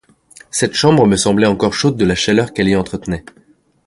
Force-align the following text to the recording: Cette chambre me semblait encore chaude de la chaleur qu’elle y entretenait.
Cette 0.49 0.73
chambre 0.73 1.05
me 1.05 1.15
semblait 1.15 1.45
encore 1.45 1.75
chaude 1.75 1.95
de 1.95 2.05
la 2.05 2.15
chaleur 2.15 2.53
qu’elle 2.53 2.69
y 2.69 2.75
entretenait. 2.75 3.23